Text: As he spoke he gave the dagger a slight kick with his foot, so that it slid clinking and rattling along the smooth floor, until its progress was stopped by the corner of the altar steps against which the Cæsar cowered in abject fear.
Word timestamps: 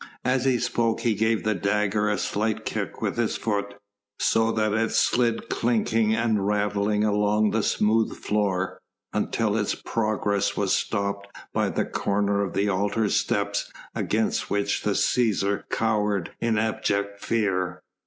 As 0.25 0.45
he 0.45 0.57
spoke 0.57 1.01
he 1.01 1.13
gave 1.13 1.43
the 1.43 1.53
dagger 1.53 2.09
a 2.09 2.17
slight 2.17 2.65
kick 2.65 3.03
with 3.03 3.17
his 3.17 3.37
foot, 3.37 3.75
so 4.17 4.51
that 4.51 4.73
it 4.73 4.89
slid 4.93 5.47
clinking 5.47 6.15
and 6.15 6.47
rattling 6.47 7.03
along 7.03 7.51
the 7.51 7.61
smooth 7.61 8.17
floor, 8.17 8.79
until 9.13 9.55
its 9.55 9.75
progress 9.75 10.57
was 10.57 10.73
stopped 10.73 11.27
by 11.53 11.69
the 11.69 11.85
corner 11.85 12.43
of 12.43 12.53
the 12.55 12.67
altar 12.67 13.09
steps 13.09 13.71
against 13.93 14.49
which 14.49 14.81
the 14.81 14.93
Cæsar 14.93 15.69
cowered 15.69 16.31
in 16.39 16.57
abject 16.57 17.21
fear. 17.23 17.83